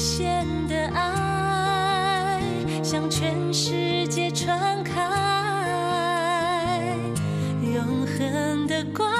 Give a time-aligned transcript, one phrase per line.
[0.00, 2.40] 限的爱
[2.82, 4.94] 向全世界传开，
[7.60, 9.19] 永恒的光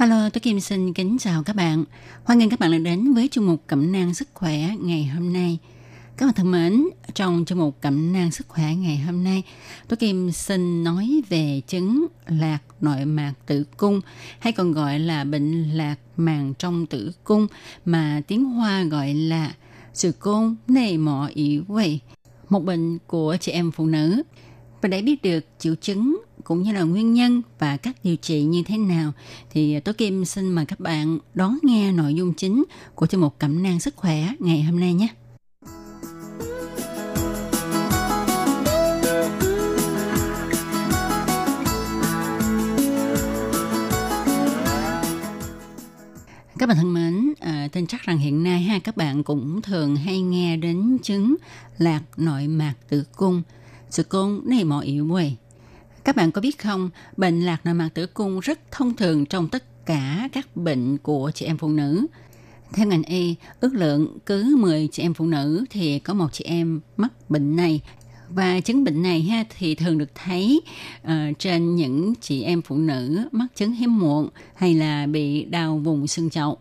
[0.00, 1.84] Hello, tôi Kim xin kính chào các bạn.
[2.24, 5.32] Hoan nghênh các bạn đã đến với chương mục Cẩm nang sức khỏe ngày hôm
[5.32, 5.58] nay.
[6.16, 6.84] Các bạn thân mến,
[7.14, 9.42] trong chương mục Cẩm nang sức khỏe ngày hôm nay,
[9.88, 14.00] tôi Kim xin nói về chứng lạc nội mạc tử cung
[14.38, 17.46] hay còn gọi là bệnh lạc màng trong tử cung
[17.84, 19.54] mà tiếng Hoa gọi là
[19.92, 22.00] sự côn nề mọ ỉ quầy,
[22.48, 24.22] một bệnh của chị em phụ nữ.
[24.82, 28.42] Và để biết được triệu chứng cũng như là nguyên nhân và cách điều trị
[28.42, 29.12] như thế nào
[29.50, 33.20] thì à, Tố Kim xin mời các bạn đón nghe nội dung chính của chương
[33.20, 35.08] mục Cẩm nang sức khỏe ngày hôm nay nhé.
[46.58, 49.96] Các bạn thân mến, à, tin chắc rằng hiện nay ha các bạn cũng thường
[49.96, 51.36] hay nghe đến chứng
[51.78, 53.42] lạc nội mạc tử cung,
[53.90, 55.36] sự cung này mọi yếu quầy.
[56.04, 59.48] Các bạn có biết không, bệnh lạc nội mạc tử cung rất thông thường trong
[59.48, 62.06] tất cả các bệnh của chị em phụ nữ.
[62.72, 66.44] Theo ngành y, ước lượng cứ 10 chị em phụ nữ thì có một chị
[66.44, 67.80] em mắc bệnh này.
[68.28, 70.60] Và chứng bệnh này ha thì thường được thấy
[71.02, 75.78] uh, trên những chị em phụ nữ mắc chứng hiếm muộn hay là bị đau
[75.78, 76.58] vùng xương chậu.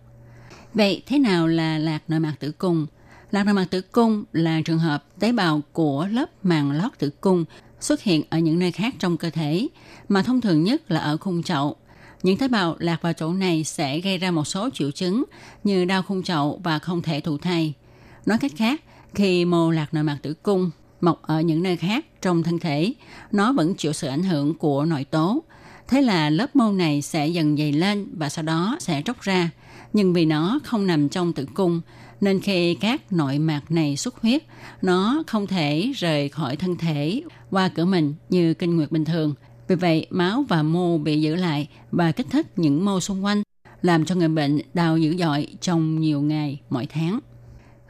[0.73, 2.87] Vậy thế nào là lạc nội mạc tử cung?
[3.31, 7.09] Lạc nội mạc tử cung là trường hợp tế bào của lớp màng lót tử
[7.21, 7.45] cung
[7.79, 9.67] xuất hiện ở những nơi khác trong cơ thể,
[10.09, 11.75] mà thông thường nhất là ở khung chậu.
[12.23, 15.23] Những tế bào lạc vào chỗ này sẽ gây ra một số triệu chứng
[15.63, 17.73] như đau khung chậu và không thể thụ thai.
[18.25, 18.81] Nói cách khác,
[19.15, 22.93] khi mô lạc nội mạc tử cung mọc ở những nơi khác trong thân thể,
[23.31, 25.43] nó vẫn chịu sự ảnh hưởng của nội tố.
[25.87, 29.49] Thế là lớp mô này sẽ dần dày lên và sau đó sẽ tróc ra.
[29.93, 31.81] Nhưng vì nó không nằm trong tử cung,
[32.21, 34.43] nên khi các nội mạc này xuất huyết,
[34.81, 39.33] nó không thể rời khỏi thân thể qua cửa mình như kinh nguyệt bình thường.
[39.67, 43.43] Vì vậy, máu và mô bị giữ lại và kích thích những mô xung quanh,
[43.81, 47.19] làm cho người bệnh đau dữ dội trong nhiều ngày, mỗi tháng.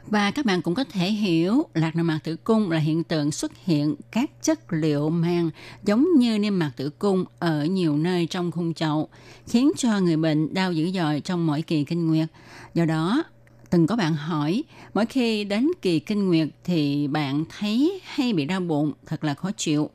[0.06, 3.32] Và các bạn cũng có thể hiểu lạc nội mạc tử cung là hiện tượng
[3.32, 5.50] xuất hiện các chất liệu màng
[5.84, 9.08] giống như niêm mạc tử cung ở nhiều nơi trong khung chậu,
[9.46, 12.28] khiến cho người bệnh đau dữ dội trong mỗi kỳ kinh nguyệt.
[12.74, 13.24] Do đó,
[13.70, 14.64] từng có bạn hỏi,
[14.94, 19.34] mỗi khi đến kỳ kinh nguyệt thì bạn thấy hay bị đau bụng, thật là
[19.34, 19.90] khó chịu.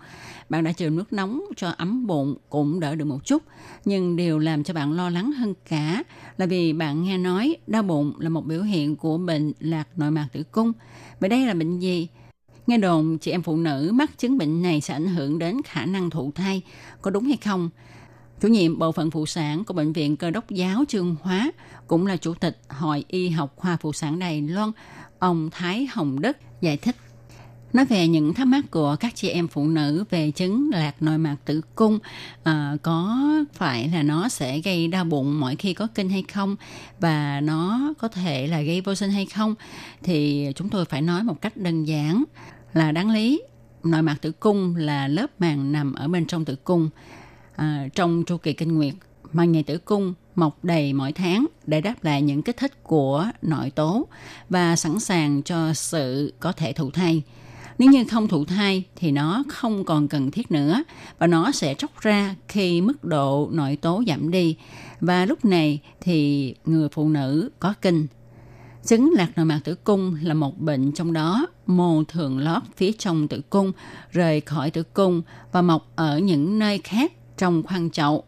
[0.49, 3.43] Bạn đã chườm nước nóng cho ấm bụng cũng đỡ được một chút,
[3.85, 6.03] nhưng điều làm cho bạn lo lắng hơn cả
[6.37, 10.11] là vì bạn nghe nói đau bụng là một biểu hiện của bệnh lạc nội
[10.11, 10.71] mạc tử cung.
[11.19, 12.07] Vậy đây là bệnh gì?
[12.67, 15.85] Nghe đồn chị em phụ nữ mắc chứng bệnh này sẽ ảnh hưởng đến khả
[15.85, 16.61] năng thụ thai,
[17.01, 17.69] có đúng hay không?
[18.41, 21.51] Chủ nhiệm bộ phận phụ sản của Bệnh viện Cơ đốc giáo Trương Hóa
[21.87, 24.71] cũng là chủ tịch Hội Y học khoa phụ sản Đài Loan,
[25.19, 26.95] ông Thái Hồng Đức giải thích.
[27.73, 31.17] Nói về những thắc mắc của các chị em phụ nữ về chứng lạc nội
[31.17, 31.99] mạc tử cung
[32.43, 33.19] à, có
[33.53, 36.55] phải là nó sẽ gây đau bụng mỗi khi có kinh hay không
[36.99, 39.55] và nó có thể là gây vô sinh hay không
[40.03, 42.23] thì chúng tôi phải nói một cách đơn giản
[42.73, 43.41] là đáng lý
[43.83, 46.89] nội mạc tử cung là lớp màng nằm ở bên trong tử cung
[47.55, 48.93] à, trong chu kỳ kinh nguyệt
[49.33, 53.27] mà ngày tử cung mọc đầy mỗi tháng để đáp lại những kích thích của
[53.41, 54.07] nội tố
[54.49, 57.23] và sẵn sàng cho sự có thể thụ thai.
[57.77, 60.83] Nếu như không thụ thai thì nó không còn cần thiết nữa
[61.19, 64.55] và nó sẽ tróc ra khi mức độ nội tố giảm đi
[65.01, 68.07] và lúc này thì người phụ nữ có kinh.
[68.85, 72.91] Chứng lạc nội mạc tử cung là một bệnh trong đó mô thường lót phía
[72.91, 73.71] trong tử cung
[74.11, 78.23] rời khỏi tử cung và mọc ở những nơi khác trong khoang chậu.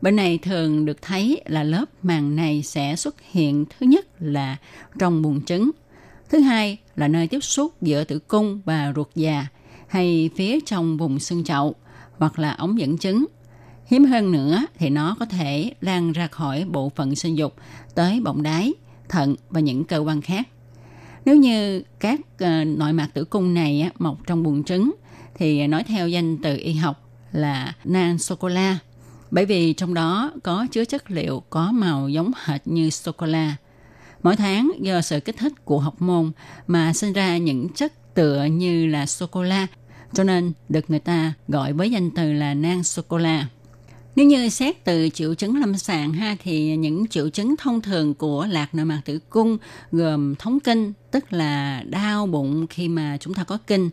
[0.00, 4.56] Bệnh này thường được thấy là lớp màng này sẽ xuất hiện thứ nhất là
[4.98, 5.70] trong buồng trứng,
[6.28, 9.46] thứ hai là nơi tiếp xúc giữa tử cung và ruột già
[9.88, 11.74] hay phía trong vùng xương chậu
[12.18, 13.26] hoặc là ống dẫn trứng.
[13.86, 17.54] Hiếm hơn nữa thì nó có thể lan ra khỏi bộ phận sinh dục
[17.94, 18.74] tới bọng đáy,
[19.08, 20.48] thận và những cơ quan khác.
[21.24, 24.94] Nếu như các ờ, nội mạc tử cung này mọc trong buồng trứng
[25.34, 27.05] thì nói theo danh từ y học
[27.36, 28.78] là nan sô cô la
[29.30, 33.26] bởi vì trong đó có chứa chất liệu có màu giống hệt như sô cô
[33.26, 33.56] la.
[34.22, 36.32] Mỗi tháng, do sự kích thích của học môn
[36.66, 39.66] mà sinh ra những chất tựa như là sô cô la
[40.12, 43.46] cho nên được người ta gọi với danh từ là nan sô cô la.
[44.16, 48.14] Nếu như xét từ triệu chứng lâm sàng ha, thì những triệu chứng thông thường
[48.14, 49.58] của lạc nội mạc tử cung
[49.92, 53.90] gồm thống kinh, tức là đau bụng khi mà chúng ta có kinh.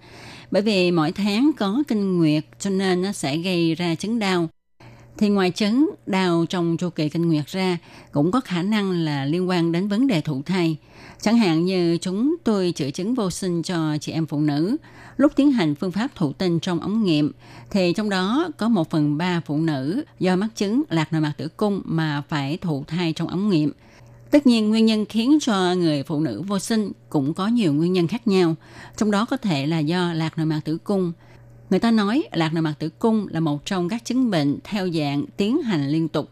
[0.52, 4.50] Bởi vì mỗi tháng có kinh nguyệt cho nên nó sẽ gây ra chứng đau.
[5.18, 7.78] Thì ngoài chứng đau trong chu kỳ kinh nguyệt ra
[8.12, 10.78] cũng có khả năng là liên quan đến vấn đề thụ thai.
[11.22, 14.78] Chẳng hạn như chúng tôi chữa chứng vô sinh cho chị em phụ nữ
[15.18, 17.32] lúc tiến hành phương pháp thụ tinh trong ống nghiệm
[17.72, 21.34] thì trong đó có một phần ba phụ nữ do mắc chứng lạc nội mạc
[21.38, 23.72] tử cung mà phải thụ thai trong ống nghiệm.
[24.32, 27.94] Tất nhiên nguyên nhân khiến cho người phụ nữ vô sinh cũng có nhiều nguyên
[27.94, 28.56] nhân khác nhau,
[28.98, 31.12] trong đó có thể là do lạc nội mạc tử cung.
[31.74, 34.90] Người ta nói lạc nội mạc tử cung là một trong các chứng bệnh theo
[34.90, 36.30] dạng tiến hành liên tục.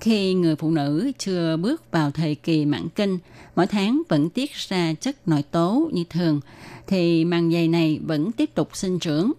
[0.00, 3.18] Khi người phụ nữ chưa bước vào thời kỳ mãn kinh,
[3.56, 6.40] mỗi tháng vẫn tiết ra chất nội tố như thường,
[6.86, 9.32] thì màng dày này vẫn tiếp tục sinh trưởng.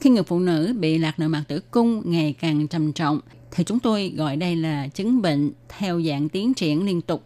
[0.00, 3.20] Khi người phụ nữ bị lạc nội mạc tử cung ngày càng trầm trọng,
[3.50, 7.24] thì chúng tôi gọi đây là chứng bệnh theo dạng tiến triển liên tục.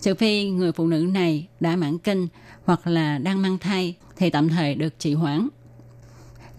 [0.00, 2.28] Trừ phi người phụ nữ này đã mãn kinh
[2.64, 5.48] hoặc là đang mang thai thì tạm thời được trị hoãn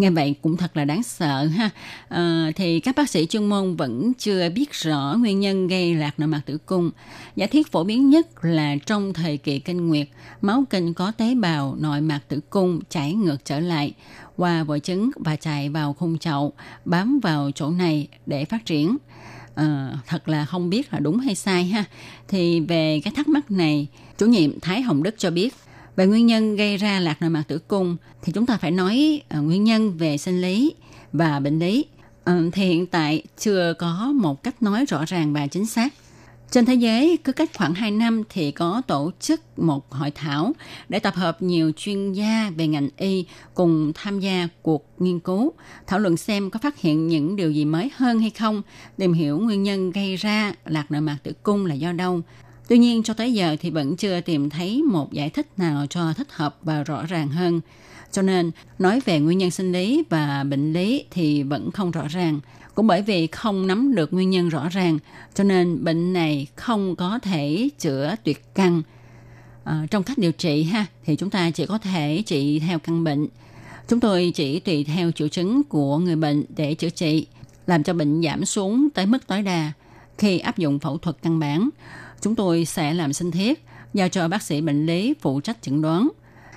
[0.01, 1.69] nghe vậy cũng thật là đáng sợ ha.
[2.09, 6.19] À, thì các bác sĩ chuyên môn vẫn chưa biết rõ nguyên nhân gây lạc
[6.19, 6.92] nội mạc tử cung.
[7.36, 10.07] Giả thiết phổ biến nhất là trong thời kỳ kinh nguyệt
[10.42, 13.94] máu kinh có tế bào nội mạc tử cung chảy ngược trở lại
[14.38, 16.53] qua vỏ trứng và chạy vào khung chậu
[16.86, 18.98] bám vào chỗ này để phát triển.
[19.56, 21.83] À, thật là không biết là đúng hay sai ha.
[22.27, 23.88] Thì về cái thắc mắc này
[24.18, 25.53] chủ nhiệm thái hồng đức cho biết
[25.95, 29.21] về nguyên nhân gây ra lạc nội mạc tử cung thì chúng ta phải nói
[29.38, 30.73] uh, nguyên nhân về sinh lý
[31.13, 31.85] và bệnh lý.
[32.29, 35.93] Uh, thì hiện tại chưa có một cách nói rõ ràng và chính xác.
[36.51, 40.53] Trên thế giới, cứ cách khoảng 2 năm thì có tổ chức một hội thảo
[40.89, 45.53] để tập hợp nhiều chuyên gia về ngành y cùng tham gia cuộc nghiên cứu,
[45.88, 48.61] thảo luận xem có phát hiện những điều gì mới hơn hay không,
[48.97, 52.21] tìm hiểu nguyên nhân gây ra lạc nội mạc tử cung là do đâu,
[52.67, 56.13] Tuy nhiên cho tới giờ thì vẫn chưa tìm thấy một giải thích nào cho
[56.13, 57.61] thích hợp và rõ ràng hơn.
[58.11, 62.07] Cho nên nói về nguyên nhân sinh lý và bệnh lý thì vẫn không rõ
[62.07, 62.39] ràng.
[62.75, 64.99] Cũng bởi vì không nắm được nguyên nhân rõ ràng,
[65.33, 68.81] cho nên bệnh này không có thể chữa tuyệt căn.
[69.63, 73.03] À, trong cách điều trị ha thì chúng ta chỉ có thể trị theo căn
[73.03, 73.27] bệnh.
[73.87, 77.25] Chúng tôi chỉ tùy theo triệu chứng của người bệnh để chữa trị,
[77.67, 79.71] làm cho bệnh giảm xuống tới mức tối đa
[80.17, 81.69] khi áp dụng phẫu thuật căn bản
[82.21, 85.81] chúng tôi sẽ làm sinh thiết, giao cho bác sĩ bệnh lý phụ trách chẩn
[85.81, 86.09] đoán.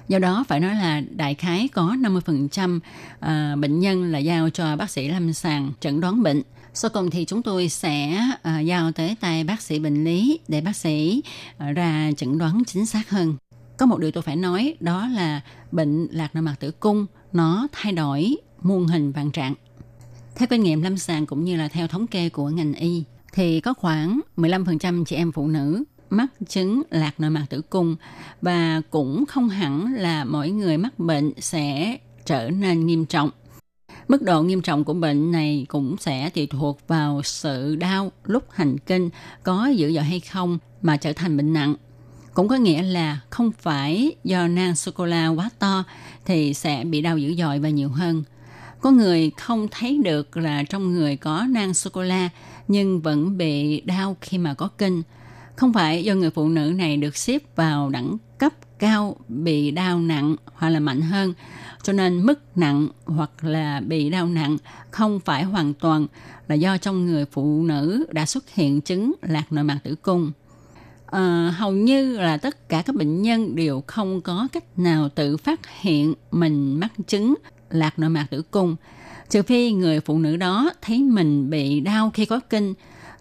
[0.08, 2.81] Do đó phải nói là đại khái có 50%
[3.20, 6.43] à, bệnh nhân là giao cho bác sĩ lâm sàng chẩn đoán bệnh.
[6.75, 10.61] Sau cùng thì chúng tôi sẽ à, giao tới tay bác sĩ bệnh lý để
[10.61, 11.22] bác sĩ
[11.58, 13.37] à, ra chẩn đoán chính xác hơn.
[13.76, 15.40] Có một điều tôi phải nói đó là
[15.72, 19.55] bệnh lạc nội mạc tử cung nó thay đổi muôn hình vạn trạng.
[20.37, 23.60] Theo kinh nghiệm lâm sàng cũng như là theo thống kê của ngành y, thì
[23.60, 27.96] có khoảng 15% chị em phụ nữ mắc chứng lạc nội mạc tử cung
[28.43, 33.31] và cũng không hẳn là mỗi người mắc bệnh sẽ trở nên nghiêm trọng.
[34.08, 38.50] Mức độ nghiêm trọng của bệnh này cũng sẽ tùy thuộc vào sự đau, lúc
[38.50, 39.10] hành kinh,
[39.43, 41.74] có dữ dội hay không mà trở thành bệnh nặng.
[42.34, 45.84] Cũng có nghĩa là không phải do nang sô-cô-la quá to
[46.24, 48.22] thì sẽ bị đau dữ dội và nhiều hơn.
[48.84, 52.29] Có người không thấy được là trong người có nang sô-cô-la
[52.69, 55.03] nhưng vẫn bị đau khi mà có kinh.
[55.56, 59.98] Không phải do người phụ nữ này được xếp vào đẳng cấp cao bị đau
[59.98, 61.34] nặng hoặc là mạnh hơn,
[61.82, 64.56] cho nên mức nặng hoặc là bị đau nặng
[64.91, 66.06] không phải hoàn toàn
[66.48, 70.32] là do trong người phụ nữ đã xuất hiện chứng lạc nội mạc tử cung.
[71.06, 75.36] À, hầu như là tất cả các bệnh nhân đều không có cách nào tự
[75.36, 77.34] phát hiện mình mắc chứng
[77.74, 78.76] lạc nội mạc tử cung.
[79.31, 82.74] Trừ phi người phụ nữ đó thấy mình bị đau khi có kinh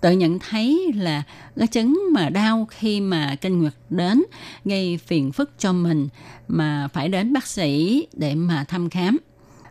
[0.04, 1.24] tự nhận thấy là
[1.56, 4.24] cái chứng mà đau khi mà kinh nguyệt đến
[4.66, 6.08] gây phiền phức cho mình
[6.48, 9.18] mà phải đến bác sĩ để mà thăm khám.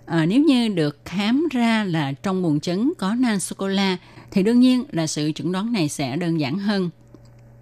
[0.06, 3.96] À, nếu như được khám ra là trong buồng trứng có nan sô cô la
[4.30, 6.90] thì đương nhiên là sự chẩn đoán này sẽ đơn giản hơn.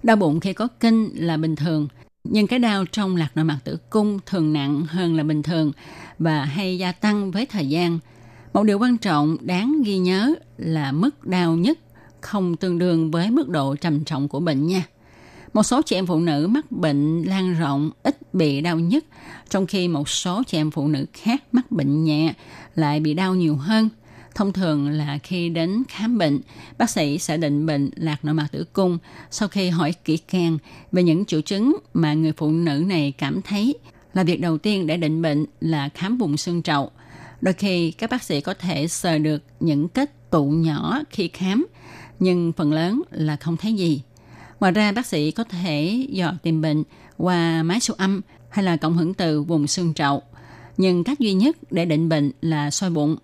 [0.03, 1.89] Đau bụng khi có kinh là bình thường
[2.25, 5.73] nhưng cái đau trong lạc nội mạc tử cung thường nặng hơn là bình thường
[6.19, 7.99] và hay gia tăng với thời gian
[8.53, 11.79] một điều quan trọng đáng ghi nhớ là mức đau nhất
[12.21, 14.85] không tương đương với mức độ trầm trọng của bệnh nha.
[15.53, 19.05] Một số chị em phụ nữ mắc bệnh lan rộng ít bị đau nhất,
[19.49, 22.35] trong khi một số chị em phụ nữ khác mắc bệnh nhẹ
[22.75, 23.89] lại bị đau nhiều hơn.
[24.41, 26.41] Thông thường là khi đến khám bệnh,
[26.79, 28.99] bác sĩ sẽ định bệnh lạc nội mạc tử cung
[29.31, 30.59] sau khi hỏi kỹ càng
[30.93, 33.75] về những triệu chứng mà người phụ nữ này cảm thấy
[34.15, 36.91] là việc đầu tiên để định bệnh là khám vùng xương trậu.
[37.41, 41.67] Đôi khi các bác sĩ có thể sờ được những kết tụ nhỏ khi khám,
[42.19, 44.03] nhưng phần lớn là không thấy gì.
[44.61, 46.83] Ngoài ra bác sĩ có thể dò tìm bệnh
[47.17, 48.21] qua máy siêu âm
[48.51, 50.23] hay là cộng hưởng từ vùng xương trậu.
[50.77, 53.17] Nhưng cách duy nhất để định bệnh là soi bụng.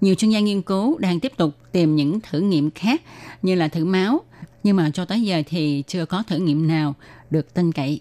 [0.00, 3.02] Nhiều chuyên gia nghiên cứu đang tiếp tục tìm những thử nghiệm khác
[3.42, 4.20] như là thử máu,
[4.62, 6.94] nhưng mà cho tới giờ thì chưa có thử nghiệm nào
[7.30, 8.00] được tin cậy.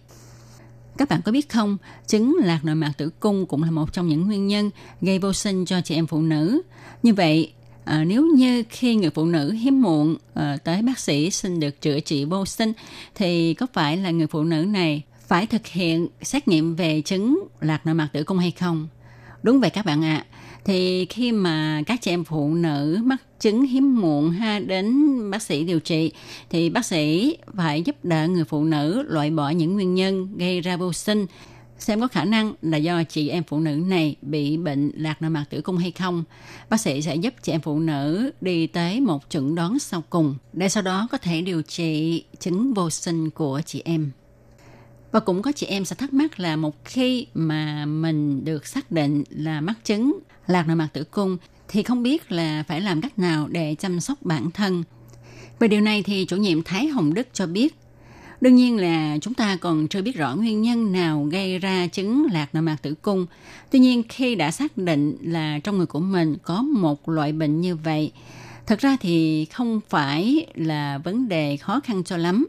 [0.97, 1.77] Các bạn có biết không,
[2.07, 4.69] chứng lạc nội mạc tử cung cũng là một trong những nguyên nhân
[5.01, 6.61] gây vô sinh cho chị em phụ nữ.
[7.03, 7.53] Như vậy,
[7.85, 11.81] à, nếu như khi người phụ nữ hiếm muộn à, tới bác sĩ xin được
[11.81, 12.73] chữa trị vô sinh,
[13.15, 17.47] thì có phải là người phụ nữ này phải thực hiện xét nghiệm về chứng
[17.61, 18.87] lạc nội mạc tử cung hay không?
[19.43, 20.25] Đúng vậy các bạn ạ.
[20.31, 24.95] À thì khi mà các chị em phụ nữ mắc chứng hiếm muộn ha, đến
[25.31, 26.11] bác sĩ điều trị,
[26.49, 30.61] thì bác sĩ phải giúp đỡ người phụ nữ loại bỏ những nguyên nhân gây
[30.61, 31.25] ra vô sinh
[31.79, 35.29] xem có khả năng là do chị em phụ nữ này bị bệnh lạc nội
[35.29, 36.23] mạc tử cung hay không.
[36.69, 40.35] Bác sĩ sẽ giúp chị em phụ nữ đi tới một chẩn đoán sau cùng
[40.53, 44.11] để sau đó có thể điều trị chứng vô sinh của chị em.
[45.11, 48.91] Và cũng có chị em sẽ thắc mắc là một khi mà mình được xác
[48.91, 51.37] định là mắc chứng lạc nội mạc tử cung
[51.67, 54.83] thì không biết là phải làm cách nào để chăm sóc bản thân.
[55.59, 57.75] Về điều này thì chủ nhiệm Thái Hồng Đức cho biết,
[58.41, 62.27] đương nhiên là chúng ta còn chưa biết rõ nguyên nhân nào gây ra chứng
[62.31, 63.25] lạc nội mạc tử cung.
[63.71, 67.61] Tuy nhiên khi đã xác định là trong người của mình có một loại bệnh
[67.61, 68.11] như vậy,
[68.67, 72.47] thật ra thì không phải là vấn đề khó khăn cho lắm.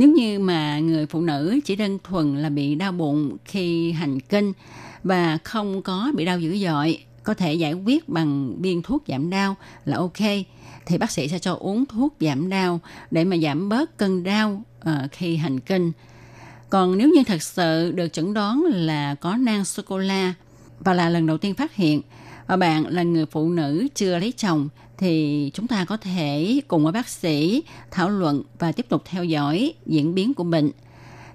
[0.00, 4.20] Nếu như mà người phụ nữ chỉ đơn thuần là bị đau bụng khi hành
[4.20, 4.52] kinh
[5.04, 9.30] và không có bị đau dữ dội có thể giải quyết bằng viên thuốc giảm
[9.30, 10.18] đau là ok
[10.86, 12.80] thì bác sĩ sẽ cho uống thuốc giảm đau
[13.10, 15.92] để mà giảm bớt cơn đau uh, khi hành kinh.
[16.70, 20.34] Còn nếu như thật sự được chẩn đoán là có nang sô cô la
[20.78, 22.02] và là lần đầu tiên phát hiện
[22.46, 24.68] và bạn là người phụ nữ chưa lấy chồng
[25.00, 29.24] thì chúng ta có thể cùng với bác sĩ thảo luận và tiếp tục theo
[29.24, 30.70] dõi diễn biến của bệnh.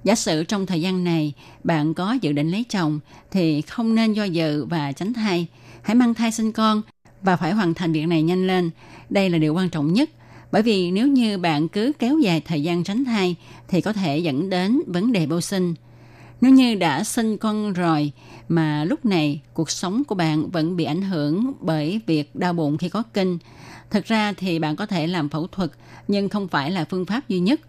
[0.04, 3.00] Giả sử trong thời gian này bạn có dự định lấy chồng
[3.32, 5.48] thì không nên do dự và tránh thai
[5.82, 6.82] hãy mang thai sinh con
[7.22, 8.70] và phải hoàn thành việc này nhanh lên.
[9.10, 10.10] Đây là điều quan trọng nhất.
[10.52, 13.36] Bởi vì nếu như bạn cứ kéo dài thời gian tránh thai
[13.68, 15.74] thì có thể dẫn đến vấn đề vô sinh.
[16.42, 18.12] Nếu như đã sinh con rồi
[18.50, 22.78] mà lúc này cuộc sống của bạn vẫn bị ảnh hưởng bởi việc đau bụng
[22.78, 23.38] khi có kinh,
[23.96, 25.72] thực ra thì bạn có thể làm phẫu thuật
[26.08, 27.62] nhưng không phải là phương pháp duy nhất.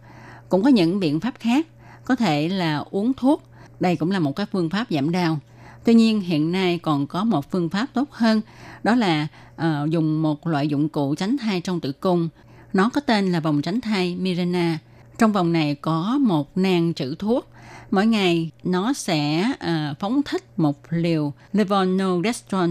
[0.48, 1.66] Cũng có những biện pháp khác,
[2.04, 3.42] có thể là uống thuốc.
[3.80, 5.38] Đây cũng là một cái phương pháp giảm đau.
[5.84, 8.40] Tuy nhiên hiện nay còn có một phương pháp tốt hơn,
[8.82, 12.28] đó là uh, dùng một loại dụng cụ tránh thai trong tử cung.
[12.72, 14.78] Nó có tên là vòng tránh thai Mirena.
[15.18, 17.48] Trong vòng này có một nang trữ thuốc.
[17.90, 22.70] Mỗi ngày nó sẽ uh, phóng thích một liều levonorgestrel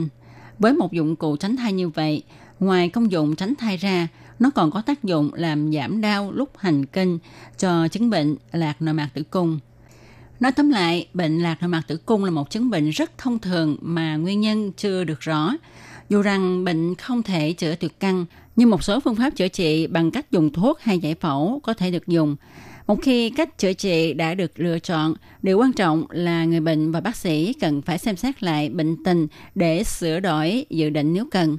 [0.60, 2.24] Với một dụng cụ tránh thai như vậy,
[2.60, 4.08] ngoài công dụng tránh thai ra,
[4.40, 7.20] nó còn có tác dụng làm giảm đau lúc hành kinh
[7.58, 9.60] cho chứng bệnh lạc nội mạc tử cung.
[10.40, 13.40] Nói tóm lại, bệnh lạc nội mạc tử cung là một chứng bệnh rất thông
[13.40, 15.54] thường mà nguyên nhân chưa được rõ.
[16.10, 19.88] Dù rằng bệnh không thể chữa tuyệt căn, nhưng một số phương pháp chữa trị
[19.88, 22.36] bằng cách dùng thuốc hay giải phẫu có thể được dùng.
[22.88, 26.92] Một khi cách chữa trị đã được lựa chọn, điều quan trọng là người bệnh
[26.92, 31.14] và bác sĩ cần phải xem xét lại bệnh tình để sửa đổi dự định
[31.14, 31.58] nếu cần,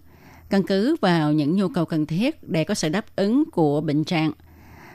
[0.51, 4.05] căn cứ vào những nhu cầu cần thiết để có sự đáp ứng của bệnh
[4.05, 4.33] trạng.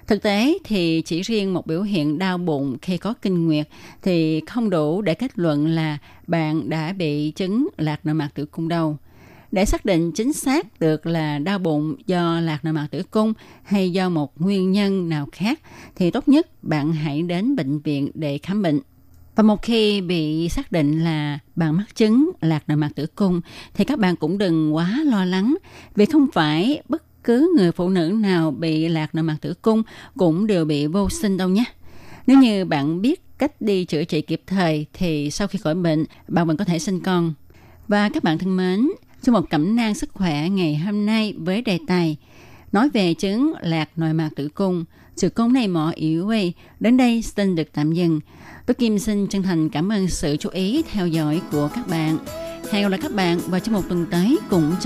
[0.07, 3.67] Thực tế thì chỉ riêng một biểu hiện đau bụng khi có kinh nguyệt
[4.01, 8.45] thì không đủ để kết luận là bạn đã bị chứng lạc nội mạc tử
[8.45, 8.97] cung đâu.
[9.51, 13.33] Để xác định chính xác được là đau bụng do lạc nội mạc tử cung
[13.63, 15.59] hay do một nguyên nhân nào khác
[15.95, 18.79] thì tốt nhất bạn hãy đến bệnh viện để khám bệnh.
[19.41, 23.41] Và một khi bị xác định là bạn mắc chứng lạc nội mạc tử cung
[23.73, 25.57] thì các bạn cũng đừng quá lo lắng
[25.95, 29.83] vì không phải bất cứ người phụ nữ nào bị lạc nội mạc tử cung
[30.17, 31.63] cũng đều bị vô sinh đâu nhé.
[32.27, 36.05] Nếu như bạn biết cách đi chữa trị kịp thời thì sau khi khỏi bệnh,
[36.27, 37.33] bạn vẫn có thể sinh con.
[37.87, 38.87] Và các bạn thân mến,
[39.21, 42.17] trong một cẩm nang sức khỏe ngày hôm nay với đề tài
[42.71, 46.97] nói về chứng lạc nội mạc tử cung, sự công này mỏ yếu quay, đến
[46.97, 48.19] đây xin được tạm dừng.
[48.65, 52.17] Tôi Kim xin chân thành cảm ơn sự chú ý, theo dõi của các bạn.
[52.71, 54.75] Hẹn gặp lại các bạn vào trong một tuần tới cũng